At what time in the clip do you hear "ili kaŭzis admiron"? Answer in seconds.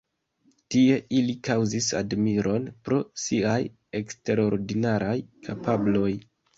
1.17-2.67